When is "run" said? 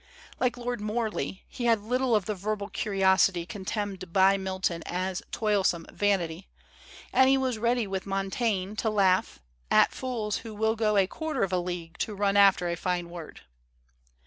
12.15-12.35